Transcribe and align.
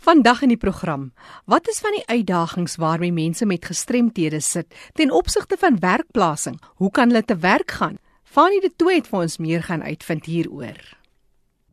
Vandag 0.00 0.40
in 0.42 0.48
die 0.48 0.56
program, 0.56 1.10
wat 1.44 1.68
is 1.68 1.80
van 1.84 1.92
die 1.92 2.06
uitdagings 2.08 2.76
waarmee 2.80 3.12
mense 3.12 3.44
met 3.46 3.66
gestremthede 3.68 4.38
sit 4.40 4.90
ten 4.96 5.10
opsigte 5.12 5.58
van 5.60 5.76
werkplasing? 5.80 6.56
Hoe 6.80 6.90
kan 6.90 7.12
hulle 7.12 7.24
te 7.24 7.36
werk 7.36 7.70
gaan? 7.70 7.98
Fanie 8.24 8.60
de 8.60 8.70
Tooi 8.76 8.94
het 8.94 9.10
vir 9.12 9.20
ons 9.20 9.36
meer 9.38 9.62
gaan 9.62 9.82
uitvind 9.82 10.24
hieroor. 10.24 10.80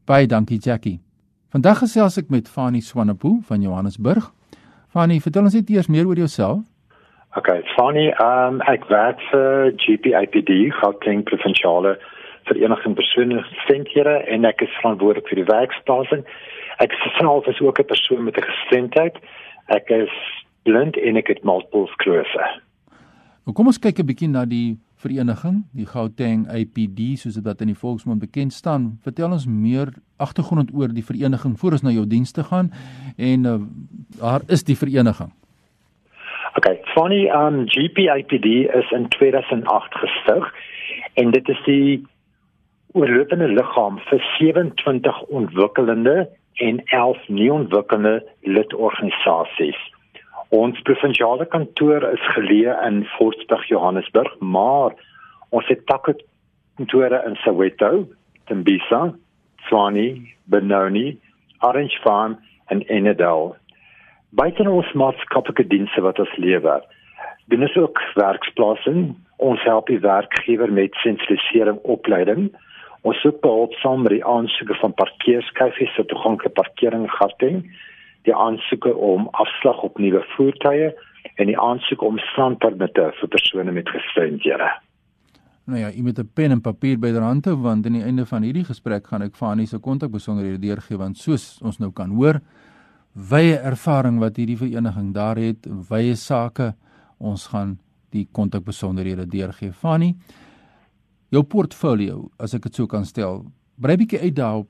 Baie 0.05 0.27
dankie 0.27 0.59
Jackie. 0.59 0.99
Vandag 1.55 1.79
gesels 1.85 2.19
ek 2.19 2.27
met 2.27 2.51
Fanie 2.51 2.83
Swanepoel 2.83 3.39
van 3.47 3.63
Johannesburg. 3.63 4.28
Fanie, 4.91 5.21
vertel 5.23 5.47
ons 5.47 5.55
net 5.55 5.71
eers 5.71 5.87
meer 5.87 6.03
oor 6.12 6.19
jouself. 6.19 6.59
Okay, 7.39 7.63
Fanie, 7.78 8.12
um, 8.19 8.59
ek 8.67 8.89
werk 8.91 9.23
vir 9.31 9.71
GPIPD, 9.79 10.51
Gauteng 10.81 11.23
Provinsiale 11.23 11.96
Vereniging 12.47 12.95
Gestremdhede 12.97 14.15
en 14.33 14.45
ek 14.45 14.61
is 14.61 14.79
verantwoordelik 14.81 15.27
vir 15.29 15.41
die 15.43 15.51
werksplasing. 15.51 16.23
Ek 16.84 16.93
self 17.17 17.47
is 17.47 17.61
ook 17.61 17.79
'n 17.79 17.85
persoon 17.85 18.23
met 18.23 18.38
'n 18.38 18.49
gestremdheid. 18.49 19.16
Ek 19.67 19.89
is 19.89 20.13
blind 20.63 20.97
en 20.97 21.17
ek 21.17 21.27
het 21.27 21.43
multiple 21.43 21.88
sklerose. 21.88 22.45
Nou 23.45 23.55
kom 23.55 23.67
ons 23.67 23.79
kyk 23.79 23.99
'n 23.99 24.05
bietjie 24.05 24.29
na 24.29 24.45
die 24.45 24.77
vereniging, 24.97 25.63
die 25.73 25.85
Gauteng 25.85 26.47
APD 26.49 27.17
soos 27.17 27.35
dit 27.38 27.45
wat 27.45 27.61
in 27.61 27.67
die 27.67 27.77
volksmond 27.77 28.19
bekend 28.19 28.53
staan. 28.53 28.97
Vertel 29.03 29.31
ons 29.31 29.45
meer 29.45 29.93
agtergrond 30.17 30.73
oor 30.73 30.88
die 30.93 31.05
vereniging 31.05 31.59
voor 31.59 31.71
ons 31.71 31.83
na 31.85 31.93
jou 31.93 32.07
dienste 32.07 32.43
gaan 32.43 32.71
en 33.17 33.45
uh, 33.45 33.59
daar 34.19 34.41
is 34.47 34.63
die 34.63 34.77
vereniging. 34.77 35.31
Okay, 36.57 36.81
funny 36.95 37.29
um 37.29 37.66
GPIPD 37.69 38.67
is 38.73 38.91
in 38.91 39.07
2008 39.07 39.95
gestig 39.95 40.53
en 41.13 41.31
dit 41.31 41.49
is 41.49 41.61
die 41.66 42.05
oorlopende 42.97 43.47
liggaam 43.47 43.99
vir 44.09 44.23
27 44.37 45.21
ontwikkelende 45.39 46.15
en 46.65 46.79
11 46.85 47.27
nie-ontwikkelde 47.27 48.15
lidorganisasies. 48.41 49.77
Ons 50.49 50.81
provinsiale 50.88 51.45
kantoor 51.53 52.07
is 52.09 52.25
geleë 52.33 52.73
in 52.88 53.03
Fortsburg, 53.17 53.67
Johannesburg, 53.69 54.33
maar 54.39 54.95
ons 55.49 55.69
het 55.69 55.85
takke 55.85 56.16
kantore 56.80 57.22
in 57.27 57.38
Soweto, 57.44 58.07
Tembisa, 58.49 59.13
Tshwane, 59.67 60.07
Benoni, 60.50 61.19
Orange 61.61 62.02
Farm 62.02 62.38
en 62.73 62.81
Enedal. 62.81 63.55
Buiten 64.29 64.67
ons 64.67 64.94
maatskaplike 64.94 65.67
dienste 65.69 66.02
wat 66.02 66.19
ons 66.19 66.38
lewer, 66.41 66.81
doen 67.52 67.67
ons 67.67 67.77
ook 67.77 68.02
werksplasing. 68.16 69.13
Ons 69.38 69.61
help 69.69 69.91
die 69.91 70.02
werkgewer 70.02 70.72
met 70.73 70.97
sensitisering 71.03 71.77
opleiding 71.85 72.50
Ons 73.02 73.20
soek 73.22 73.42
behulp 73.42 73.73
saam 73.81 74.02
met 74.02 74.16
die 74.16 74.26
aansoeke 74.26 74.78
van 74.81 74.94
parkeerskyfies 74.94 75.94
vir 75.95 76.08
toeganklike 76.09 76.53
parkering 76.58 77.06
in 77.06 77.16
Gauteng, 77.20 77.62
die 78.26 78.36
aansoeke 78.36 78.95
om 78.95 79.30
afslag 79.31 79.84
op 79.84 80.00
nuwe 80.02 80.23
voertuie 80.36 80.92
en 81.36 81.48
die 81.52 81.59
aansoek 81.59 82.02
om 82.03 82.20
strandpermitte 82.31 83.12
vir 83.20 83.31
persone 83.31 83.72
met 83.72 83.90
gestremdhede. 83.90 84.70
Nou 85.68 85.80
ja, 85.80 85.90
jy 85.92 86.02
moet 86.02 86.20
'n 86.20 86.30
pen 86.34 86.52
en 86.52 86.62
papier 86.62 86.98
byderhand 86.98 87.45
hou 87.45 87.56
want 87.56 87.86
aan 87.86 87.94
die 87.94 88.03
einde 88.03 88.25
van 88.25 88.44
hierdie 88.44 88.64
gesprek 88.64 89.08
gaan 89.08 89.22
ek 89.22 89.36
vir 89.36 89.48
Annie 89.48 89.68
se 89.68 89.80
kontakbesonderhede 89.80 90.59
deurgee 90.59 90.98
want 90.98 91.18
soos 91.18 91.59
ons 91.62 91.80
nou 91.80 91.92
kan 91.92 92.09
hoor, 92.09 92.40
wye 93.14 93.58
ervaring 93.58 94.20
wat 94.20 94.38
hierdie 94.38 94.58
vereniging 94.58 95.14
daar 95.14 95.36
het, 95.36 95.68
wye 95.90 96.16
sake, 96.16 96.73
ons 97.20 97.48
gaan 97.48 97.78
die 98.14 98.28
kontakbesonderhede 98.31 99.28
deurgee. 99.28 99.72
Fanny, 99.72 100.16
jou 101.33 101.44
portfolio, 101.44 102.28
as 102.39 102.56
ek 102.56 102.67
dit 102.70 102.80
so 102.80 102.88
kan 102.88 103.06
stel. 103.06 103.44
Brei 103.81 103.97
bietjie 104.00 104.22
uit 104.23 104.36
daarop. 104.38 104.70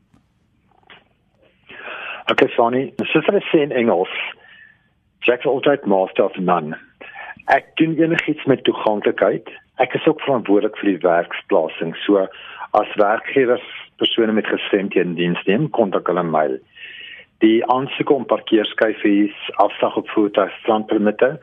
Okay, 2.31 2.49
Sonny, 2.55 2.89
soos 3.08 3.27
hulle 3.30 3.41
sê 3.47 3.61
in 3.64 3.72
Engels, 3.72 4.11
Jack 5.27 5.45
altyd 5.45 5.86
master 5.86 6.25
of 6.27 6.36
none. 6.39 6.75
Ek 7.52 7.69
doen 7.80 7.95
enigiets 7.99 8.44
met 8.47 8.64
toeganklikheid. 8.67 9.49
Ek 9.83 9.95
is 9.95 10.05
ook 10.08 10.22
verantwoordelik 10.23 10.77
vir 10.81 10.89
die 10.93 11.02
werksplasing. 11.04 11.93
So 12.04 12.26
as 12.80 12.93
werkgewers 12.99 13.65
persone 13.99 14.36
met 14.36 14.48
gestremdhede 14.48 15.04
in 15.10 15.15
diens 15.17 15.42
neem, 15.48 15.70
kontak 15.76 16.08
hulle 16.11 16.23
my. 16.23 16.45
Die 17.43 17.60
aansoek 17.71 18.11
om 18.11 18.27
parkeerskyfies, 18.27 19.36
afslag 19.64 19.98
op 19.99 20.10
voertuie, 20.14 20.52
strandpermitte, 20.61 21.36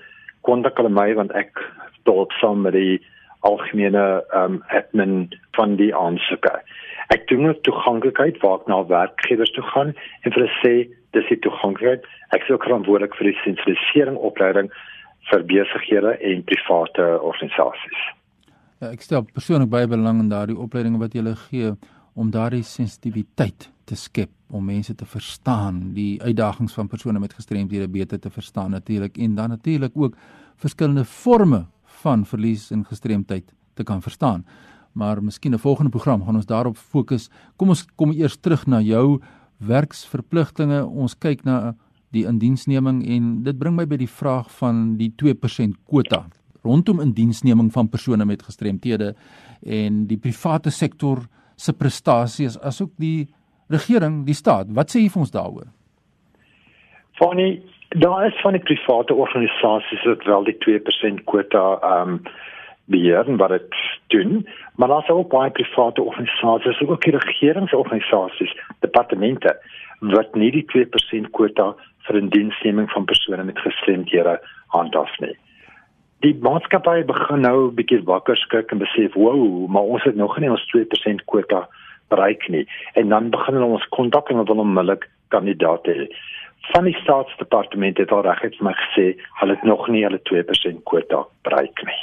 kontak 0.49 0.81
hulle 0.81 0.93
my 0.93 1.11
want 1.19 1.33
ek 1.38 1.61
dalk 2.09 2.33
saam 2.41 2.65
met 2.67 2.77
die 2.77 3.00
algemene 3.49 4.25
um, 4.37 4.62
admin 4.69 5.28
van 5.56 5.77
die 5.81 5.93
aansoeke. 5.97 6.53
Ek 7.12 7.27
doen 7.28 7.49
ook 7.50 7.62
toeganklikheid 7.69 8.41
waar 8.43 8.62
ek 8.62 8.69
na 8.72 8.81
werkgewers 8.88 9.53
toe 9.56 9.65
gaan 9.75 9.93
en 9.93 10.32
vir 10.32 10.41
hulle 10.41 10.60
sê 10.62 10.75
dis 11.16 11.28
die 11.31 11.41
toeganklikheid. 11.47 12.06
Ek 12.37 12.47
is 12.47 12.53
ook 12.55 12.65
verantwoordelik 12.66 13.16
vir 13.19 13.31
die 13.31 13.38
sensitisering 13.43 14.16
opleiding 14.16 14.71
vir 15.31 15.44
besighede 15.49 16.16
en 16.21 16.44
private 16.49 17.10
organisasies. 17.21 18.06
Ja, 18.81 18.91
ek 18.91 19.05
stel 19.05 19.25
persoonlik 19.32 19.71
baie 19.72 19.88
belang 19.88 20.21
in 20.25 20.32
daardie 20.32 20.59
opleidinge 20.61 21.00
wat 21.00 21.15
jy 21.16 21.37
gee 21.49 21.75
om 22.15 22.32
daardie 22.32 22.65
sensitiwiteit 22.65 23.69
te 23.88 23.97
skep 23.99 24.31
om 24.55 24.65
mense 24.65 24.94
te 24.94 25.06
verstaan, 25.09 25.94
die 25.97 26.22
uitdagings 26.22 26.76
van 26.76 26.88
persone 26.88 27.21
met 27.21 27.34
gestremdhede 27.34 27.88
beter 27.91 28.21
te 28.21 28.31
verstaan 28.31 28.71
natuurlik 28.71 29.19
en 29.19 29.34
dan 29.34 29.49
natuurlik 29.49 29.97
ook 29.97 30.16
verskillende 30.62 31.05
forme 31.05 31.65
van 32.03 32.25
verlies 32.27 32.71
en 32.71 32.84
gestremdheid 32.84 33.55
te 33.75 33.84
kan 33.84 34.03
verstaan. 34.03 34.44
Maar 34.93 35.22
miskien 35.22 35.55
'n 35.55 35.59
volgende 35.59 35.91
program 35.91 36.25
gaan 36.25 36.37
ons 36.37 36.47
daarop 36.47 36.77
fokus. 36.77 37.31
Kom 37.56 37.69
ons 37.69 37.87
kom 37.94 38.12
eers 38.12 38.37
terug 38.37 38.66
na 38.66 38.81
jou 38.81 39.21
werksverpligtinge. 39.59 40.87
Ons 40.87 41.19
kyk 41.19 41.44
na 41.44 41.75
die 42.10 42.27
indiensneming 42.27 43.06
en 43.06 43.43
dit 43.43 43.59
bring 43.59 43.77
my 43.77 43.87
by 43.87 43.97
die 43.97 44.10
vraag 44.10 44.50
van 44.50 44.97
die 44.97 45.12
2% 45.16 45.77
kwota 45.84 46.27
rondom 46.65 47.00
indiensneming 47.00 47.72
van 47.72 47.88
persone 47.88 48.25
met 48.25 48.43
gestremthede 48.43 49.15
en 49.61 50.06
die 50.06 50.19
private 50.19 50.71
sektor 50.71 51.26
se 51.56 51.72
prestasies 51.72 52.56
asook 52.61 52.93
die 52.97 53.28
regering, 53.69 54.25
die 54.26 54.37
staat. 54.37 54.71
Wat 54.72 54.91
sê 54.91 55.05
jy 55.05 55.11
vir 55.12 55.25
ons 55.25 55.34
daaroor? 55.34 55.69
Funny, 57.21 57.62
Daar 57.89 58.27
is 58.27 58.41
van 58.41 58.53
die 58.53 58.62
private 58.62 59.15
organisasies 59.15 60.05
wat 60.05 60.25
wel 60.25 60.45
die 60.45 60.56
2% 60.59 61.25
kwota 61.25 61.78
ehm 61.81 62.09
um, 62.09 62.22
beheer 62.84 63.37
wat 63.37 63.49
dit 63.49 63.75
doen, 64.06 64.49
maar 64.77 64.89
daar's 64.89 65.09
ook 65.09 65.28
baie 65.28 65.50
private 65.50 66.03
organisasies, 66.03 66.81
ook 66.81 67.05
die 67.05 67.17
regeringsorganisasies, 67.17 68.56
departemente 68.81 69.56
wat 70.00 70.34
nie 70.34 70.50
die 70.53 70.67
2% 70.73 71.31
kwota 71.31 71.75
vir 72.06 72.21
'n 72.21 72.28
diensneming 72.28 72.91
van 72.91 73.05
persone 73.05 73.44
met 73.44 73.59
gestremdhede 73.59 74.41
handhaaf 74.67 75.19
nie. 75.19 75.37
Die 76.21 76.37
maatskappy 76.41 77.05
begin 77.05 77.41
nou 77.41 77.69
'n 77.69 77.75
bietjie 77.75 78.03
wakker 78.05 78.37
skrik 78.37 78.71
en 78.71 78.78
besef, 78.78 79.15
"Wow, 79.15 79.69
maar 79.69 79.83
ons 79.83 80.03
het 80.03 80.17
nog 80.17 80.39
nie 80.39 80.50
ons 80.50 80.67
2% 80.67 81.25
kwota 81.25 81.69
bereik 82.09 82.49
nie." 82.49 82.69
En 82.93 83.09
dan 83.09 83.31
begin 83.31 83.55
hulle 83.55 83.67
ons 83.67 83.89
kontak 83.89 84.28
en 84.28 84.44
wil 84.44 84.59
onmiddellik 84.59 85.11
kandidaate 85.28 85.91
hê 85.91 86.06
van 86.72 86.88
die 86.88 86.97
staatsdepartement 87.02 87.98
het 88.00 88.12
al 88.12 88.25
reguit 88.26 88.56
vir 88.58 88.69
my 88.69 88.75
gesê 88.78 89.06
hulle 89.41 89.56
het 89.56 89.66
nog 89.69 89.86
nie 89.92 90.04
hulle 90.06 90.20
2% 90.30 90.82
kwota 90.88 91.25
bereik 91.47 91.84
nie. 91.88 92.00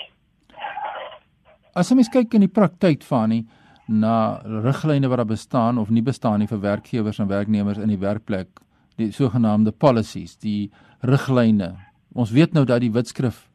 As 1.75 1.89
jy 1.89 1.97
mens 1.97 2.11
kyk 2.11 2.33
in 2.35 2.45
die 2.45 2.51
praktyk 2.51 3.03
van 3.07 3.31
nie 3.31 3.43
na 3.91 4.41
riglyne 4.45 5.09
wat 5.11 5.21
daar 5.21 5.29
bestaan 5.29 5.79
of 5.81 5.89
nie 5.89 6.03
bestaan 6.03 6.39
nie 6.39 6.47
vir 6.47 6.61
werkgewers 6.63 7.19
en 7.19 7.27
werknemers 7.27 7.79
in 7.81 7.91
die 7.91 7.99
werkplek, 7.99 8.61
die 8.99 9.11
sogenaamde 9.11 9.71
policies, 9.71 10.37
die 10.39 10.71
riglyne. 11.07 11.73
Ons 12.13 12.31
weet 12.31 12.53
nou 12.53 12.65
dat 12.67 12.83
die 12.83 12.91
wetskrif 12.91 13.47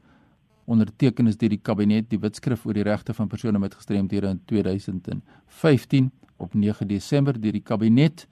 onderteken 0.67 1.29
is 1.31 1.39
deur 1.39 1.53
die 1.55 1.63
kabinet, 1.63 2.09
die 2.11 2.21
wetskrif 2.21 2.67
oor 2.67 2.75
die 2.75 2.85
regte 2.87 3.15
van 3.15 3.29
persone 3.31 3.61
met 3.63 3.77
gestremdhede 3.79 4.33
in 4.35 4.41
2015 4.51 6.11
op 6.43 6.55
9 6.55 6.89
Desember 6.89 7.41
deur 7.41 7.55
die 7.55 7.65
kabinet. 7.65 8.27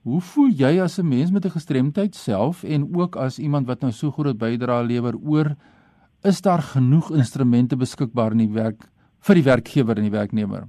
Hoe 0.00 0.20
voel 0.24 0.48
jy 0.56 0.80
as 0.80 0.98
'n 0.98 1.08
mens 1.08 1.30
met 1.30 1.44
'n 1.44 1.56
gestremdheid 1.56 2.14
self 2.14 2.64
en 2.64 2.88
ook 2.96 3.16
as 3.16 3.38
iemand 3.38 3.66
wat 3.66 3.80
nou 3.80 3.92
so 3.92 4.10
groot 4.10 4.38
bydrae 4.38 4.86
lewer 4.86 5.14
oor 5.28 5.56
is 6.24 6.40
daar 6.40 6.62
genoeg 6.62 7.10
instrumente 7.10 7.76
beskikbaar 7.76 8.32
in 8.32 8.38
die 8.38 8.54
werk 8.54 8.80
vir 9.20 9.34
die 9.34 9.44
werkgewer 9.44 9.96
en 9.96 10.08
die 10.08 10.18
werknemer? 10.18 10.62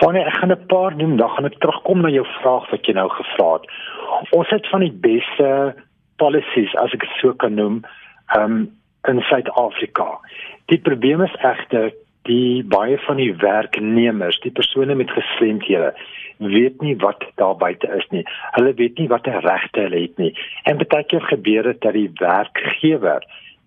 Fonne, 0.00 0.24
ek 0.24 0.32
gaan 0.40 0.52
'n 0.52 0.66
paar 0.66 0.96
noem, 0.96 1.16
dan 1.16 1.28
gaan 1.28 1.44
ek 1.44 1.60
terugkom 1.60 2.00
na 2.00 2.08
jou 2.08 2.24
vraag 2.40 2.70
wat 2.70 2.86
jy 2.86 2.94
nou 2.94 3.08
gevra 3.08 3.52
het. 3.52 3.66
Ons 4.32 4.48
het 4.48 4.66
van 4.66 4.80
die 4.80 4.92
beste 4.92 5.74
policies 6.16 6.74
as 6.76 6.92
ek 6.94 7.00
dit 7.00 7.14
so 7.20 7.34
kan 7.34 7.54
noem, 7.54 7.82
um 8.36 8.72
in 9.08 9.20
Suid-Afrika. 9.20 10.18
Die 10.66 10.78
probleem 10.78 11.22
is 11.22 11.36
egter 11.42 11.92
die 12.26 12.64
baie 12.64 12.98
van 12.98 13.16
die 13.16 13.32
werknemers, 13.42 14.40
die 14.42 14.50
persone 14.50 14.94
met 14.94 15.10
gestremdhede 15.10 15.94
weet 16.38 16.80
nie 16.80 16.96
wat 17.00 17.24
daar 17.40 17.56
buite 17.56 17.88
is 17.96 18.06
nie. 18.10 18.24
Hulle 18.56 18.74
weet 18.74 18.98
nie 18.98 19.08
watter 19.08 19.40
regte 19.40 19.86
hulle 19.86 20.00
het 20.00 20.18
nie. 20.20 20.32
En 20.64 20.80
baie 20.82 21.04
keer 21.04 21.22
gebeur 21.30 21.62
dit 21.62 21.80
dat 21.80 21.96
die 21.96 22.10
werkgewer 22.20 23.24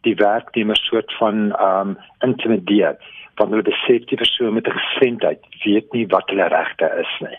die 0.08 0.16
werknemer 0.16 0.78
soort 0.78 1.14
van 1.20 1.50
ehm 1.56 1.96
um, 1.96 1.98
intimideer 2.20 2.98
want 3.40 3.52
hulle 3.56 3.64
besef 3.64 4.06
die 4.12 4.20
persoon 4.20 4.54
met 4.54 4.68
'n 4.68 4.78
gestremdheid 4.78 5.40
weet 5.64 5.94
nie 5.94 6.08
wat 6.08 6.30
hulle 6.30 6.48
regte 6.48 6.88
is 7.04 7.14
nie. 7.20 7.38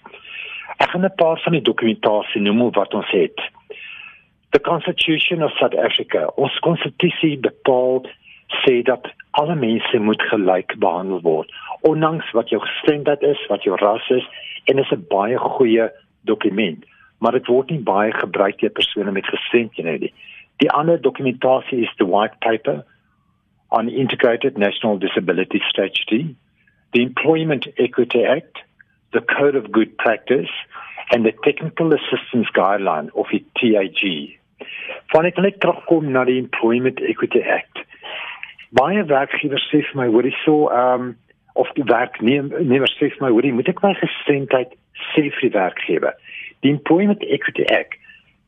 Ek 0.77 0.91
gaan 0.91 1.05
'n 1.05 1.15
paar 1.23 1.41
van 1.45 1.53
die 1.53 1.69
dokumentasie 1.71 2.41
noem 2.41 2.73
wat 2.73 2.95
ons 2.95 3.11
het. 3.11 3.41
The 4.51 4.61
Constitution 4.61 5.43
of 5.43 5.53
South 5.53 5.77
Africa, 5.77 6.27
ons 6.35 6.59
konstitusie 6.59 7.39
bepaal 7.39 8.03
sê 8.65 8.83
dat 8.83 9.13
alle 9.31 9.55
mense 9.55 9.99
moet 9.99 10.23
gelyk 10.23 10.75
behandel 10.79 11.21
word, 11.23 11.53
ondanks 11.81 12.31
wat 12.37 12.49
jou 12.49 12.61
gestremdheid 12.63 13.23
is, 13.23 13.47
wat 13.49 13.63
jou 13.63 13.77
ras 13.81 14.09
is, 14.11 14.27
en 14.65 14.79
is 14.79 14.91
'n 14.93 15.07
baie 15.09 15.39
goeie 15.39 15.91
dokument, 16.25 16.85
maar 17.19 17.33
dit 17.33 17.47
word 17.47 17.71
nie 17.71 17.83
baie 17.83 18.13
gebruik 18.13 18.59
deur 18.59 18.71
persone 18.71 19.13
met 19.13 19.27
gestremdhede 19.27 19.99
nie. 19.99 20.13
Die 20.57 20.71
ander 20.71 21.01
dokumentasie 21.01 21.83
is 21.83 21.95
the 21.97 22.07
white 22.07 22.37
paper 22.41 22.85
on 23.71 23.89
integrated 23.89 24.59
national 24.59 24.99
disability 24.99 25.61
strategy, 25.69 26.37
the 26.93 27.03
Employment 27.03 27.67
Equity 27.79 28.25
Act, 28.25 28.59
the 29.13 29.21
Code 29.21 29.57
of 29.57 29.73
Good 29.73 29.97
Practice, 29.97 30.51
and 31.13 31.25
the 31.25 31.33
Technical 31.45 31.93
Assistance 31.95 32.49
Guideline 32.53 33.09
of 33.15 33.27
the 33.33 33.45
TAG. 33.57 34.03
Van 35.13 35.27
ek 35.27 35.39
net 35.43 35.61
terugkom 35.63 36.11
na 36.13 36.25
die 36.29 36.39
Employment 36.39 37.01
Equity 37.03 37.43
Act. 37.43 37.80
Baie 38.79 39.03
werkgewers 39.05 39.67
sê 39.71 39.81
vir 39.89 39.99
my, 39.99 40.07
hoorie 40.15 40.37
so, 40.45 40.69
ehm 40.71 41.11
um, 41.11 41.17
of 41.59 41.69
die 41.75 41.85
werknemer 41.85 42.93
sê 42.95 43.09
vir 43.11 43.25
my, 43.25 43.33
hoorie, 43.35 43.51
moet 43.53 43.69
ek 43.69 43.83
my 43.83 43.91
gestremdheid 43.99 44.77
sê 45.11 45.25
vir 45.27 45.43
die 45.43 45.57
werkgewer? 45.57 46.15
Die 46.63 46.71
Employment 46.71 47.25
Equity 47.27 47.67
Act 47.75 47.99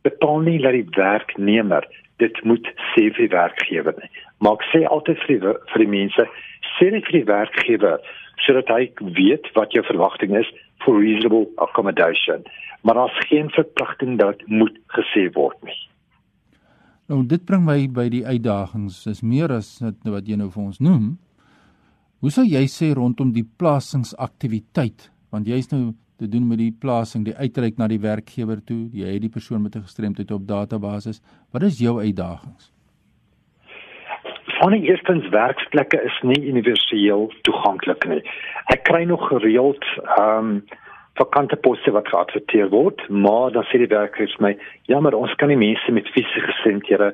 bepaal 0.06 0.46
nie 0.46 0.60
dat 0.62 0.76
die 0.76 0.86
werknemer 0.96 1.86
dit 2.22 2.38
moet 2.46 2.66
sê 2.92 3.08
vir 3.10 3.24
die 3.26 3.34
werkgewer 3.34 3.98
nie. 3.98 4.10
Maar 4.38 4.60
ek 4.60 4.66
sê 4.70 4.82
altyd 4.86 5.22
vir 5.26 5.32
die, 5.34 5.54
vir 5.72 5.84
die 5.84 5.92
mense, 5.98 6.26
sê 6.76 6.90
dit 6.94 7.08
vir 7.10 7.18
die 7.18 7.28
werkgewer 7.30 8.12
sodat 8.42 8.70
hy 8.74 8.86
weet 9.18 9.50
wat 9.58 9.74
jou 9.74 9.82
verwagting 9.86 10.34
is 10.38 10.48
for 10.82 10.98
reasonable 10.98 11.46
accommodation. 11.62 12.46
Maar 12.82 13.02
daar's 13.02 13.26
geen 13.28 13.50
verpligting 13.54 14.18
dat 14.18 14.42
moet 14.46 14.78
gesê 14.96 15.28
word 15.34 15.58
nie. 15.66 15.78
Nou 17.12 17.20
dit 17.28 17.42
bring 17.44 17.60
my 17.66 17.76
by 17.92 18.06
die 18.08 18.22
uitdagings. 18.24 19.02
Dis 19.04 19.20
meer 19.20 19.52
as 19.52 19.74
wat 19.84 20.28
jy 20.28 20.38
nou 20.40 20.48
vir 20.54 20.62
ons 20.62 20.78
noem. 20.80 21.10
Hoe 22.24 22.30
sou 22.32 22.44
jy 22.46 22.62
sê 22.72 22.94
rondom 22.96 23.34
die 23.34 23.44
plasingsaktiwiteit? 23.44 25.10
Want 25.34 25.50
jy's 25.50 25.68
nou 25.74 25.90
te 26.22 26.28
doen 26.30 26.46
met 26.48 26.62
die 26.62 26.70
plasing, 26.72 27.26
die 27.26 27.36
uitreik 27.36 27.76
na 27.76 27.90
die 27.90 28.00
werkgewer 28.00 28.62
toe, 28.64 28.86
jy 28.96 29.12
het 29.16 29.24
die 29.26 29.32
persoon 29.32 29.60
met 29.60 29.76
'n 29.76 29.84
gestremdheid 29.84 30.30
op 30.30 30.46
database. 30.48 31.20
Wat 31.52 31.62
is 31.62 31.78
jou 31.78 32.00
uitdagings? 32.00 32.72
Van 34.62 34.72
die 34.72 34.88
eerstens 34.88 35.28
werksplekke 35.28 36.00
is 36.00 36.16
nie 36.22 36.46
universeel 36.48 37.32
toeganklik 37.42 38.08
nie. 38.08 38.22
Ek 38.72 38.84
kry 38.84 39.04
nog 39.04 39.28
gereeld 39.28 39.84
ehm 40.16 40.38
um, 40.38 40.62
vakante 41.20 41.56
poste 41.56 41.92
wat 41.92 42.08
geadverteer 42.08 42.70
word, 42.72 43.02
maar 43.08 43.52
dan 43.52 43.66
sê 43.68 43.82
die 43.82 43.90
werkgewers 43.90 44.36
my, 44.40 44.54
ja, 44.88 45.00
maar 45.00 45.16
ons 45.18 45.34
kan 45.40 45.52
nie 45.52 45.60
mense 45.60 45.92
met 45.92 46.08
fisiese 46.14 46.46
gestremthede 46.46 47.12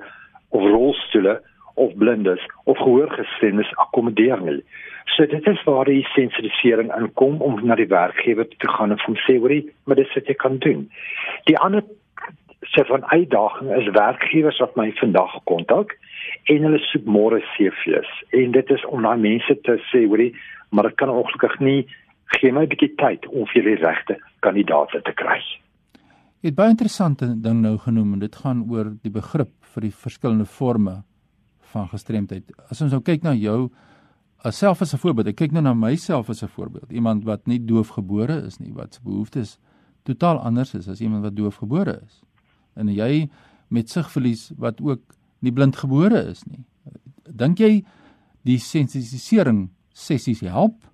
of 0.54 0.62
rolstoele 0.70 1.38
of 1.78 1.94
blindes 1.98 2.42
of 2.64 2.78
gehoorgestremdes 2.78 3.74
akkommodeer 3.76 4.42
nie. 4.42 4.62
So 5.16 5.26
dit 5.26 5.46
is 5.46 5.62
waar 5.66 5.88
die 5.88 6.04
sensitisering 6.14 6.92
inkom 6.94 7.40
om 7.42 7.58
na 7.66 7.74
die 7.78 7.88
werkgewer 7.90 8.48
te 8.48 8.70
gaan 8.70 8.94
en 8.94 9.00
hom 9.06 9.16
sê, 9.26 9.38
"Hoerie, 9.38 9.70
maar 9.84 9.96
dis 9.96 10.14
wat 10.14 10.26
jy 10.26 10.34
kan 10.34 10.58
doen." 10.58 10.90
Die 11.44 11.58
ander 11.58 11.82
sê 12.74 12.84
van 12.86 13.04
uitdaging 13.04 13.70
is 13.76 13.94
werkgewers 13.94 14.58
wat 14.58 14.76
my 14.76 14.92
vandag 14.92 15.38
kontak 15.44 15.96
en 16.44 16.62
hulle 16.62 16.78
soek 16.78 17.04
môre 17.04 17.40
CV's 17.54 18.10
en 18.30 18.50
dit 18.50 18.70
is 18.70 18.84
om 18.84 19.02
daai 19.02 19.16
mense 19.16 19.60
te 19.62 19.78
sê, 19.90 20.06
"Hoerie, 20.06 20.34
maar 20.70 20.84
dit 20.84 20.96
kan 20.96 21.10
ongelukkig 21.10 21.58
nie 21.58 21.86
gee 22.28 22.52
my 22.52 22.62
'n 22.62 22.68
bietjie 22.68 22.94
tyd 22.96 23.26
om 23.26 23.46
vir 23.46 23.62
die 23.62 23.76
regte 23.76 24.18
kandidaate 24.40 25.02
te 25.02 25.12
kry. 25.12 25.40
Jy 26.42 26.50
het 26.50 26.54
baie 26.54 26.70
interessante 26.70 27.26
ding 27.40 27.62
nou 27.62 27.78
genoem 27.78 28.12
en 28.12 28.18
dit 28.18 28.36
gaan 28.36 28.70
oor 28.70 28.96
die 29.02 29.10
begrip 29.10 29.50
vir 29.74 29.80
die 29.80 29.90
verskillende 29.90 30.46
forme 30.46 31.02
van 31.72 31.88
gestremdheid. 31.88 32.52
As 32.70 32.80
ons 32.80 32.92
nou 32.92 33.00
kyk 33.00 33.22
na 33.22 33.34
jou 33.34 33.70
self 34.50 34.82
as 34.82 34.94
'n 34.94 34.98
voorbeeld, 34.98 35.28
ek 35.28 35.36
kyk 35.36 35.52
nou 35.52 35.62
na 35.62 35.74
myself 35.74 36.30
as 36.30 36.42
'n 36.42 36.48
voorbeeld, 36.48 36.92
iemand 36.92 37.24
wat 37.24 37.46
nie 37.46 37.58
doofgebore 37.58 38.46
is 38.46 38.58
nie, 38.60 38.72
wat 38.72 38.94
se 38.94 39.00
behoeftes 39.02 39.58
totaal 40.04 40.38
anders 40.38 40.74
is 40.74 40.88
as 40.88 41.00
iemand 41.00 41.22
wat 41.22 41.36
doofgebore 41.36 42.00
is. 42.06 42.22
En 42.76 42.88
jy 42.88 43.28
met 43.68 43.90
sigverlies 43.90 44.52
wat 44.56 44.80
ook 44.80 45.00
nie 45.40 45.52
blindgebore 45.52 46.30
is 46.30 46.44
nie. 46.44 46.64
Dink 47.34 47.58
jy 47.58 47.84
die 48.42 48.58
sensitisering 48.58 49.70
sessies 49.92 50.40
help 50.40 50.87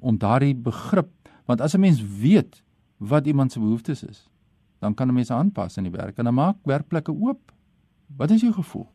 om 0.00 0.18
daardie 0.18 0.54
begrip 0.54 1.10
want 1.46 1.60
as 1.60 1.74
'n 1.74 1.80
mens 1.80 2.00
weet 2.20 2.62
wat 2.98 3.26
iemand 3.26 3.52
se 3.52 3.60
behoeftes 3.60 4.04
is, 4.04 4.28
dan 4.80 4.94
kan 4.94 5.08
'n 5.08 5.14
mens 5.14 5.30
aanpas 5.30 5.76
in 5.76 5.82
die 5.82 5.98
werk 5.98 6.18
en 6.18 6.24
dan 6.24 6.34
maak 6.34 6.56
werkplekke 6.64 7.12
oop. 7.12 7.40
Wat 8.16 8.30
is 8.30 8.40
jou 8.40 8.52
gevoel? 8.52 8.86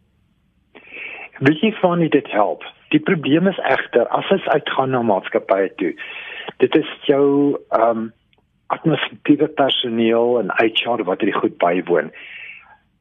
Wie 1.39 1.59
jy 1.61 1.71
van 1.71 1.99
dit 1.99 2.31
help. 2.31 2.63
Die 2.89 2.99
probleem 2.99 3.47
is 3.47 3.57
egter 3.57 4.07
as 4.07 4.31
ons 4.31 4.47
uitgaan 4.47 4.89
na 4.89 5.01
maatskappye 5.01 5.73
toe. 5.75 5.95
Dit 6.57 6.75
is 6.75 6.89
jou 7.05 7.57
ehm 7.69 7.97
um, 7.97 8.13
administratiewe 8.67 9.47
personeel 9.47 10.39
en 10.39 10.49
HR 10.49 11.03
wat 11.03 11.21
hierdie 11.21 11.39
goed 11.39 11.57
bywoon 11.57 12.11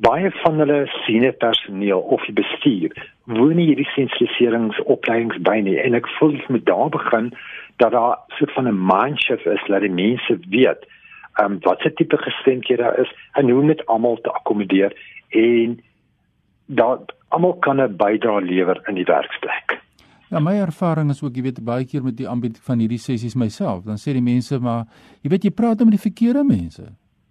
baie 0.02 0.30
van 0.42 0.58
hulle 0.58 0.80
senior 1.06 1.34
personeel 1.44 2.00
of 2.14 2.24
die 2.26 2.34
bestuur 2.40 2.94
woon 3.30 3.54
nie 3.56 3.68
hierdie 3.70 3.88
sensitiseringsopleidings 3.94 5.38
by 5.48 5.60
nie 5.66 5.78
en 5.82 5.94
ek 5.98 6.08
voel 6.18 6.34
ek 6.40 6.48
moet 6.54 6.66
daar 6.70 6.90
begin 6.96 7.30
dat 7.82 7.94
daar 7.94 8.18
so 8.38 8.44
'n 8.46 8.54
van 8.56 8.68
'n 8.68 8.82
mindshift 8.92 9.46
is 9.46 9.64
dat 9.68 9.86
die 9.86 9.96
mense 10.02 10.38
weet 10.56 10.82
um, 11.40 11.58
wat 11.60 11.80
se 11.80 11.92
tipe 11.92 12.16
gestremdhede 12.16 12.82
daar 12.82 12.98
is 12.98 13.12
en 13.32 13.50
hoe 13.50 13.60
om 13.60 13.66
dit 13.66 13.86
almal 13.86 14.18
te 14.20 14.30
akkommodeer 14.30 14.92
en 15.28 15.80
dat 16.66 17.14
almal 17.28 17.54
kan 17.54 17.80
'n 17.80 17.96
bydrae 17.96 18.40
lewer 18.40 18.82
in 18.88 18.94
die 18.94 19.04
werksplek. 19.04 19.80
Ja, 20.30 20.40
my 20.40 20.52
ervaring 20.52 21.10
is 21.10 21.22
ook, 21.22 21.34
jy 21.36 21.42
weet, 21.42 21.64
baie 21.64 21.84
keer 21.84 22.02
met 22.02 22.16
die 22.16 22.28
aanbied 22.28 22.60
van 22.62 22.78
hierdie 22.78 22.98
sessies 22.98 23.34
myself, 23.34 23.84
dan 23.84 23.96
sê 23.96 24.12
die 24.12 24.22
mense 24.22 24.58
maar, 24.58 24.84
jy 25.20 25.28
weet 25.30 25.42
jy 25.42 25.50
praat 25.50 25.78
met 25.78 25.90
die 25.90 26.10
verkeerde 26.10 26.44
mense 26.44 26.82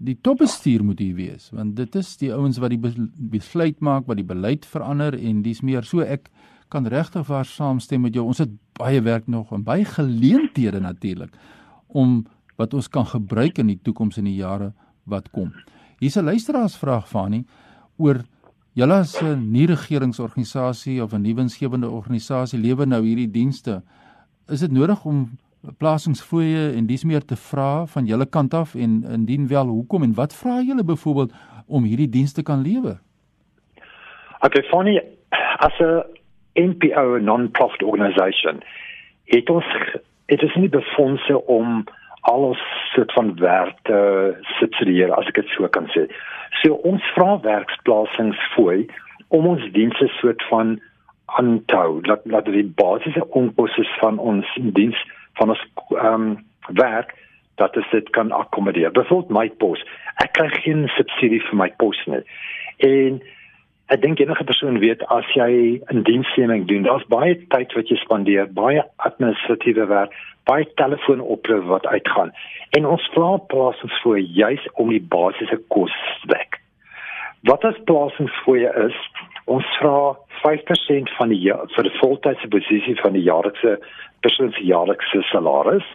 die 0.02 0.18
topbestuur 0.22 0.84
moet 0.84 1.00
hier 1.00 1.16
wees 1.16 1.50
want 1.52 1.76
dit 1.76 1.96
is 1.96 2.16
die 2.18 2.32
ouens 2.34 2.58
wat 2.58 2.74
die 2.74 2.82
besluit 3.38 3.80
maak 3.80 4.08
wat 4.08 4.18
die 4.18 4.28
beleid 4.28 4.66
verander 4.66 5.18
en 5.18 5.42
dis 5.46 5.62
meer 5.62 5.86
so 5.88 6.02
ek 6.02 6.30
kan 6.72 6.88
regtig 6.88 7.28
waar 7.28 7.46
saamstem 7.46 8.02
met 8.02 8.16
jou 8.16 8.26
ons 8.26 8.40
het 8.40 8.52
baie 8.80 9.02
werk 9.04 9.28
nog 9.28 9.52
en 9.52 9.64
baie 9.64 9.86
geleenthede 9.86 10.80
natuurlik 10.80 11.36
om 11.88 12.24
wat 12.62 12.74
ons 12.74 12.88
kan 12.88 13.06
gebruik 13.06 13.60
in 13.62 13.72
die 13.72 13.80
toekoms 13.84 14.20
in 14.22 14.30
die 14.30 14.38
jare 14.40 14.72
wat 15.10 15.30
kom. 15.36 15.52
Hier's 16.00 16.18
'n 16.18 16.26
luisteraarsvraag 16.26 17.08
van 17.10 17.32
nie 17.32 17.46
oor 17.98 18.24
julle 18.74 18.94
as 18.94 19.22
'n 19.22 19.52
nie 19.52 19.68
regeringsorganisasie 19.68 21.04
of 21.04 21.14
'n 21.14 21.22
nuwensgewende 21.22 21.90
organisasie 21.90 22.60
lewer 22.60 22.88
nou 22.88 23.04
hierdie 23.04 23.32
dienste. 23.32 23.84
Is 24.48 24.60
dit 24.60 24.72
nodig 24.72 25.06
om 25.06 25.38
plasingsfooie 25.78 26.72
en 26.76 26.86
dis 26.86 27.04
meer 27.04 27.26
te 27.26 27.36
vra 27.36 27.86
van 27.86 28.06
julle 28.06 28.26
kant 28.26 28.54
af 28.54 28.76
en 28.76 29.04
indien 29.18 29.48
wel 29.48 29.68
hoekom 29.68 30.04
en 30.04 30.14
wat 30.18 30.36
vra 30.36 30.60
julle 30.62 30.84
byvoorbeeld 30.84 31.34
om 31.68 31.84
hierdie 31.84 32.10
dienste 32.10 32.44
kan 32.44 32.62
lewer? 32.62 32.98
Okay, 34.42 34.64
funny 34.70 35.02
as 35.58 35.80
'n 35.80 36.04
NPO 36.54 37.18
non-profit 37.18 37.84
organisation. 37.84 38.64
Het 39.26 39.50
ons 39.50 39.66
het 40.26 40.42
is 40.42 40.56
nie 40.56 40.70
befondse 40.70 41.46
om 41.46 41.84
alles 42.22 42.60
soort 42.94 43.14
van 43.14 43.36
werk 43.36 43.78
te 43.82 44.00
subsidieer 44.60 45.14
as 45.14 45.28
ek 45.28 45.36
dit 45.36 45.48
so 45.48 45.68
kan 45.68 45.88
sê. 45.96 46.06
So 46.62 46.74
ons 46.74 47.04
vra 47.16 47.40
werksplasings 47.40 48.38
om 49.28 49.48
ons 49.48 49.72
dienste 49.72 50.08
soort 50.08 50.44
van 50.50 50.80
aanhou 51.26 52.02
dat 52.02 52.22
dat 52.24 52.46
die 52.46 52.72
basiese 52.76 53.28
onkoste 53.30 53.84
van 54.00 54.18
ons 54.20 54.46
diens 54.76 54.98
van 55.40 55.50
ons 55.50 55.66
ehm 55.90 56.14
um, 56.14 56.40
werk 56.78 57.16
dat 57.56 57.78
dit 57.92 58.10
kan 58.10 58.32
akkommodeer. 58.32 58.92
Byvoorbeeld 58.92 59.30
my 59.30 59.50
pos. 59.50 59.84
Ek 60.16 60.34
kry 60.38 60.48
geen 60.50 60.88
subsidie 60.96 61.42
vir 61.50 61.58
my 61.58 61.70
pos 61.78 62.00
nie. 62.06 62.24
En 62.88 63.20
ek 63.92 64.02
dink 64.02 64.22
enige 64.24 64.48
persoon 64.48 64.80
weet 64.80 65.04
as 65.14 65.28
jy 65.36 65.82
'n 65.94 66.04
diensneming 66.08 66.68
doen, 66.68 66.88
daar's 66.88 67.08
baie 67.08 67.36
tyd 67.54 67.74
wat 67.74 67.90
jy 67.90 67.98
spandeer, 67.98 68.48
baie 68.54 68.84
administratiewe 68.96 69.86
werk, 69.86 70.16
baie 70.44 70.66
telefoonoproepe 70.76 71.62
wat 71.68 71.86
uitgaan. 71.86 72.32
En 72.78 72.86
ons 72.86 73.10
vra 73.14 73.38
plasings 73.38 74.02
vir 74.04 74.18
juis 74.18 74.68
om 74.74 74.90
die 74.90 75.04
basiese 75.04 75.60
kos 75.68 75.94
dek. 76.28 76.61
Wat 77.50 77.64
as 77.66 77.78
plasings 77.90 78.34
vir 78.46 78.58
jou 78.62 78.72
is, 78.86 78.98
ons 79.50 79.66
vra 79.80 80.14
5% 80.44 81.10
van 81.18 81.32
die 81.34 81.42
vir 81.76 81.88
die 81.88 81.98
voltydse 81.98 82.50
posisie 82.54 82.94
van 83.02 83.16
die 83.18 83.24
jaarlikse 83.26 83.78
persoon 84.22 84.52
se 84.54 84.66
jaarlikse 84.68 85.24
salaris 85.32 85.88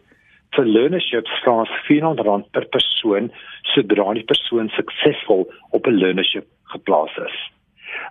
vir 0.56 0.66
learnerships 0.66 1.36
vras 1.44 1.70
R400 1.84 2.48
per 2.56 2.66
persoon 2.74 3.28
sodra 3.74 4.14
die 4.16 4.24
persoon 4.30 4.70
suksesvol 4.74 5.44
op 5.78 5.86
'n 5.86 5.98
learnership 6.00 6.46
geplaas 6.74 7.14
is. 7.26 7.36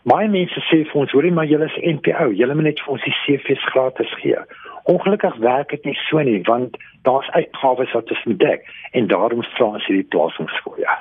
My 0.05 0.27
mense 0.27 0.59
sê 0.69 0.85
vir 0.85 1.01
ons, 1.01 1.11
hoorie 1.11 1.31
maar 1.31 1.49
julle 1.51 1.65
is 1.65 1.81
NPO, 1.97 2.31
julle 2.39 2.55
moet 2.55 2.69
net 2.69 2.79
vir 2.79 2.93
ons 2.93 3.03
die 3.03 3.17
CV's 3.23 3.65
gratis 3.73 4.13
gee. 4.21 4.37
Ongelukkig 4.85 5.35
werk 5.35 5.69
dit 5.69 5.85
nie 5.85 5.97
so 6.09 6.19
nie 6.19 6.41
want 6.43 6.77
daar's 7.03 7.29
uitgawes 7.29 7.91
wat 7.91 8.11
ons 8.11 8.25
moet 8.25 8.39
dek 8.39 8.63
en 8.91 9.07
daarom 9.07 9.43
vra 9.43 9.65
ons 9.65 9.85
hierdie 9.87 10.09
plasings 10.09 10.63
vir 10.63 10.79
jou. 10.85 10.97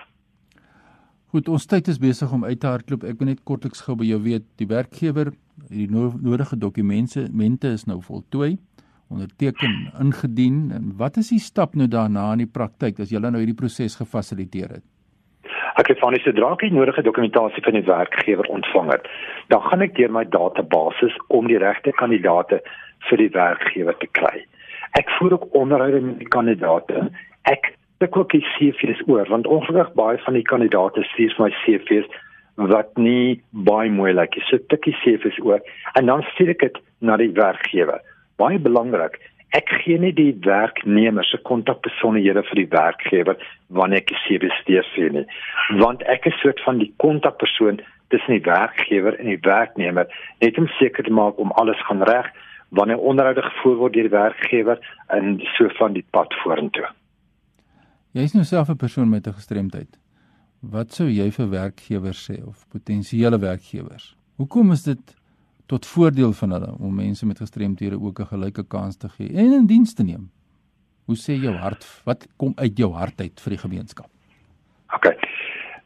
Goed, 1.34 1.48
ons 1.50 1.64
tyd 1.66 1.88
is 1.90 1.96
besig 1.98 2.30
om 2.30 2.44
uit 2.46 2.60
te 2.62 2.68
hardloop. 2.70 3.02
Ek 3.10 3.16
wil 3.18 3.26
net 3.32 3.40
kortliks 3.42 3.80
gou 3.82 3.96
by 3.98 4.06
jou 4.06 4.20
weet, 4.22 4.44
die 4.60 4.68
werkgewer, 4.70 5.32
die 5.66 5.88
nodige 5.90 6.54
dokumente 6.62 7.24
mente 7.34 7.72
is 7.74 7.82
nou 7.90 7.96
voltooi, 8.06 8.52
onderteken, 9.10 9.74
ingedien 10.04 10.70
en 10.76 10.92
wat 11.00 11.18
is 11.18 11.32
die 11.34 11.40
stap 11.42 11.74
nou 11.74 11.88
daarna 11.90 12.28
in 12.36 12.44
die 12.44 12.52
praktyk 12.60 13.02
as 13.02 13.10
jy 13.10 13.18
nou 13.18 13.42
hierdie 13.42 13.56
proses 13.58 13.98
gefasiliteer 13.98 14.76
het? 14.76 14.86
Ek 15.74 15.90
het 15.90 15.98
van 15.98 16.14
die 16.14 16.22
sodra 16.22 16.54
ek 16.54 16.68
die 16.68 16.74
nodige 16.76 17.02
dokumentasie 17.02 17.66
van 17.66 17.80
die 17.80 17.86
werkgewer 17.90 18.54
ontvang 18.54 18.94
het, 18.94 19.10
dan 19.50 19.66
gaan 19.66 19.82
ek 19.90 19.98
deur 19.98 20.14
my 20.14 20.22
database 20.30 21.10
om 21.34 21.50
die 21.50 21.58
regte 21.58 21.98
kandidaate 21.98 22.62
vir 23.10 23.26
die 23.26 23.32
werkgewer 23.34 23.98
te 23.98 24.14
kry. 24.14 24.36
Ek 25.02 25.10
voer 25.18 25.40
ook 25.40 25.50
onderhoude 25.58 26.12
met 26.12 26.22
die 26.22 26.30
kandidaate. 26.30 27.08
Ek 27.50 27.74
ek 28.06 28.16
ook 28.16 28.32
die 28.32 28.44
CV's 28.54 29.02
oor 29.10 29.28
want 29.32 29.46
ongelukkig 29.46 29.94
baie 29.98 30.20
van 30.24 30.38
die 30.38 30.46
kandidaate 30.46 31.04
stuur 31.12 31.34
vir 31.36 31.46
my 31.46 31.52
CV's 31.64 32.08
wat 32.72 32.96
nie 33.00 33.42
baie 33.50 33.90
mooi 33.90 34.12
lyk 34.14 34.36
nie. 34.36 34.44
So 34.48 34.62
tikkie 34.70 34.94
CV's 35.02 35.38
oor 35.42 35.62
en 35.98 36.10
dan 36.10 36.24
stuur 36.32 36.54
ek 36.54 36.66
dit 36.66 36.82
na 37.00 37.16
die 37.20 37.32
werkgewer. 37.34 38.00
Baie 38.38 38.58
belangrik, 38.62 39.18
ek 39.54 39.70
gee 39.82 39.98
nie 39.98 40.12
die 40.14 40.32
werknemer 40.46 41.26
se 41.26 41.38
kontakbesonderhede 41.50 42.42
vir 42.50 42.60
die 42.62 42.70
werkgewer 42.70 43.42
wanneer 43.68 44.02
ek 44.02 44.12
die 44.12 44.22
CV's 44.26 44.62
stuur 44.62 45.18
nie. 45.18 45.26
Want 45.82 46.02
ek 46.10 46.26
is 46.30 46.40
soort 46.42 46.62
van 46.66 46.80
die 46.82 46.92
kontakpersoon 47.02 47.82
tussen 48.14 48.36
die 48.36 48.46
werkgewer 48.46 49.18
en 49.18 49.30
die 49.30 49.40
werknemer 49.42 50.10
net 50.42 50.58
om 50.58 50.70
seker 50.78 51.06
te 51.06 51.14
maak 51.14 51.38
om 51.42 51.54
alles 51.60 51.80
gaan 51.88 52.02
reg 52.06 52.30
wanneer 52.74 52.98
onderhoude 52.98 53.42
gevoer 53.42 53.80
word 53.82 53.94
deur 53.94 54.08
die 54.08 54.18
werkgewer 54.18 54.78
en 55.14 55.40
so 55.56 55.70
van 55.78 55.94
die 55.94 56.06
pad 56.10 56.34
vorentoe. 56.42 56.86
Jy 58.14 58.28
is 58.28 58.34
nou 58.36 58.44
self 58.46 58.68
'n 58.70 58.78
persoon 58.78 59.08
met 59.10 59.26
'n 59.26 59.34
gestremdheid. 59.34 59.98
Wat 60.60 60.92
sou 60.92 61.08
jy 61.08 61.30
vir 61.30 61.48
werkgewers 61.50 62.30
sê 62.30 62.46
of 62.46 62.64
potensiële 62.68 63.38
werkgewers? 63.38 64.14
Hoekom 64.36 64.70
is 64.70 64.82
dit 64.82 65.16
tot 65.66 65.86
voordeel 65.86 66.32
van 66.32 66.50
hulle 66.50 66.74
om 66.78 66.94
mense 66.94 67.26
met 67.26 67.38
gestremthede 67.38 68.00
ook 68.00 68.20
'n 68.20 68.26
gelyke 68.26 68.64
kans 68.68 68.96
te 68.96 69.08
gee 69.08 69.28
en 69.28 69.52
in 69.52 69.66
diens 69.66 69.94
te 69.94 70.04
neem? 70.04 70.30
Hoe 71.06 71.16
sê 71.16 71.42
jou 71.42 71.54
hart? 71.54 72.02
Wat 72.04 72.28
kom 72.36 72.52
uit 72.56 72.78
jou 72.78 72.92
hart 72.92 73.20
uit 73.20 73.40
vir 73.40 73.50
die 73.50 73.58
gemeenskap? 73.58 74.08
OK. 74.94 75.14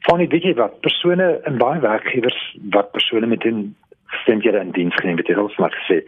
Van 0.01 0.19
die 0.19 0.29
dinge 0.29 0.55
wat 0.55 0.81
persone 0.81 1.41
en 1.45 1.59
baie 1.59 1.81
werkgewers 1.81 2.59
wat 2.71 2.93
persone 2.93 3.27
met 3.27 3.45
'n 3.45 3.75
gestremdhede 4.05 4.61
in 4.61 4.71
diens 4.71 4.95
geneem 4.95 5.17
het, 5.17 5.29
het 5.29 5.39
ons 5.39 5.57
maar 5.57 5.73
gesê, 5.73 6.05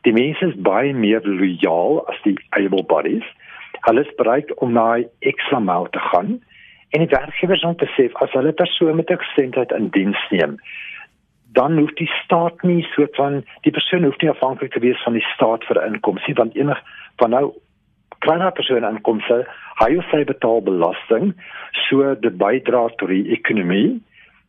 die 0.00 0.12
mense 0.12 0.46
is 0.46 0.56
baie 0.56 0.94
meer 0.94 1.20
lojaal 1.24 2.08
as 2.08 2.22
die 2.22 2.38
able 2.48 2.84
bodies 2.84 3.24
hulle 3.86 4.04
is 4.06 4.14
bereid 4.20 4.54
om 4.54 4.72
na 4.72 4.98
ekstra 5.20 5.60
myl 5.60 5.88
te 5.90 6.02
gaan 6.10 6.38
en 6.90 7.04
die 7.04 7.14
werkgewers 7.14 7.64
te 7.82 7.88
sê 7.96 8.10
as 8.14 8.32
hulle 8.32 8.52
persoon 8.52 8.96
met 8.96 9.10
'n 9.10 9.24
gesindheid 9.24 9.72
in 9.72 9.90
diens 9.90 10.22
neem 10.30 10.58
dan 11.52 11.78
hoef 11.78 11.92
die 11.92 12.10
staat 12.24 12.62
nie 12.62 12.82
so 12.94 13.06
van 13.12 13.44
die 13.64 13.72
persoon 13.72 14.04
hoef 14.04 14.18
nie 14.20 14.30
afhanklik 14.30 14.72
te 14.72 14.80
wees 14.80 15.02
van 15.04 15.16
die 15.16 15.24
staat 15.34 15.64
vir 15.64 15.80
inkomste 15.86 16.34
want 16.40 16.56
enig 16.56 16.82
van 17.16 17.30
nou 17.30 17.52
kleiner 18.24 18.52
persoon 18.52 18.84
inkomste 18.84 19.40
hy 19.80 19.88
hoef 19.94 20.10
sy 20.12 20.24
betaal 20.28 20.60
belasting 20.66 21.32
so 21.86 22.14
die 22.22 22.34
bydra 22.42 22.88
tot 22.98 23.12
die 23.12 23.30
ekonomie. 23.34 23.98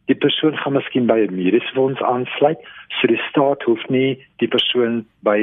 Die 0.10 0.18
persoon 0.18 0.58
gaan 0.58 0.74
miskien 0.74 1.08
by 1.08 1.20
'n 1.22 1.36
mediese 1.36 1.74
fonds 1.76 2.02
aansluit 2.02 2.60
so 3.00 3.08
die 3.08 3.22
staat 3.30 3.64
hoef 3.64 3.84
nie 3.90 4.18
die 4.38 4.48
persoon 4.48 5.06
by 5.24 5.40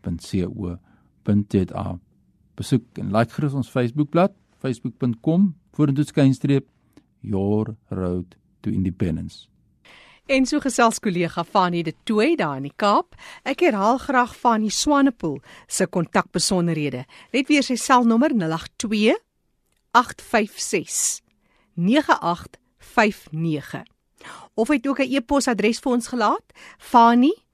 www.rsg.co.za. 0.07 1.99
Besoek 2.57 2.97
en 2.97 3.11
like 3.13 3.33
gerus 3.33 3.53
ons 3.53 3.69
Facebookblad, 3.69 4.33
facebook.com 4.57 5.55
vorentoe 5.77 6.05
skynstreep 6.05 6.65
your 7.19 7.75
road 7.89 8.35
to 8.61 8.71
independence. 8.71 9.47
En 10.27 10.45
so 10.45 10.59
gesels 10.59 10.99
kollega 10.99 11.43
Fanie 11.47 11.83
de 11.83 11.93
Tooi 12.03 12.35
daar 12.35 12.57
in 12.57 12.63
die 12.67 12.73
Kaap. 12.75 13.15
Ek 13.47 13.59
herhaal 13.63 13.97
graag 14.01 14.35
Fanie 14.35 14.71
Swanepoel 14.73 15.39
se 15.67 15.87
kontakbesonderhede. 15.87 17.05
Net 17.31 17.47
weer 17.47 17.63
sy 17.63 17.75
selnommer 17.79 18.35
082 18.35 19.15
856 19.93 21.21
9859. 21.77 23.96
Of 24.57 24.73
het 24.73 24.87
ook 24.87 24.99
'n 24.99 25.13
e-posadres 25.13 25.79
vir 25.79 25.91
ons 25.91 26.07
gelaat, 26.07 26.45
fanie@gp 26.77 27.45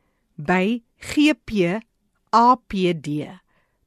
apd 2.29 3.07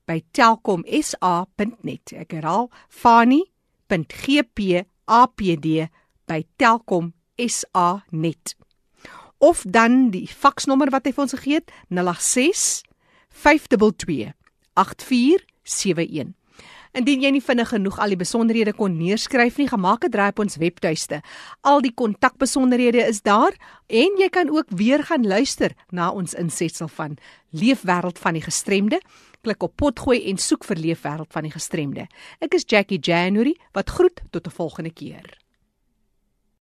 by 0.07 0.23
telkomsa.net. 0.31 2.13
Ek 2.15 2.31
herhaal 2.31 2.71
fani.gpapd 2.89 3.49
by 6.27 6.45
telkomsa.net. 6.57 8.57
Of 9.39 9.65
dan 9.69 10.11
die 10.11 10.29
faksnommer 10.29 10.91
wat 10.91 11.07
hy 11.07 11.13
vir 11.13 11.23
ons 11.27 11.35
gegee 11.37 11.55
het 11.61 11.71
086 11.89 12.83
522 13.29 14.33
8471. 14.75 16.35
Indien 16.97 17.21
jy 17.21 17.29
nie 17.35 17.43
vinnig 17.45 17.69
genoeg 17.69 17.99
al 18.01 18.15
die 18.15 18.17
besonderhede 18.17 18.73
kon 18.73 18.95
neerskryf 18.97 19.59
nie, 19.61 19.69
gemaak 19.69 20.07
'n 20.07 20.11
draai 20.11 20.31
op 20.33 20.39
ons 20.41 20.57
webtuiste. 20.57 21.21
Al 21.61 21.83
die 21.85 21.93
kontakbesonderhede 21.93 23.05
is 23.05 23.21
daar 23.21 23.53
en 23.87 24.17
jy 24.17 24.29
kan 24.33 24.49
ook 24.49 24.65
weer 24.71 25.05
gaan 25.05 25.27
luister 25.27 25.75
na 25.93 26.11
ons 26.11 26.33
insetsel 26.35 26.89
van 26.89 27.19
Leefwêreld 27.53 28.19
van 28.19 28.33
die 28.33 28.43
Gestremde. 28.43 29.01
Klik 29.43 29.63
op 29.63 29.77
potgooi 29.77 30.25
en 30.31 30.39
soek 30.39 30.65
vir 30.65 30.77
Leefwêreld 30.77 31.33
van 31.33 31.43
die 31.43 31.53
Gestremde. 31.53 32.07
Ek 32.41 32.55
is 32.55 32.65
Jackie 32.67 32.99
January 32.99 33.57
wat 33.73 33.91
groet 33.91 34.23
tot 34.31 34.47
'n 34.47 34.51
volgende 34.51 34.91
keer. 34.91 35.46